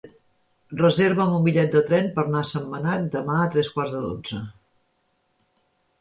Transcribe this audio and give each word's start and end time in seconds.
Reserva'm 0.79 1.35
un 1.39 1.43
bitllet 1.47 1.75
de 1.75 1.83
tren 1.91 2.09
per 2.15 2.23
anar 2.25 2.41
a 2.45 2.49
Sentmenat 2.53 3.05
demà 3.17 3.35
a 3.43 3.47
tres 3.57 3.69
quarts 3.77 3.95
de 3.99 4.03
dotze. 4.07 4.43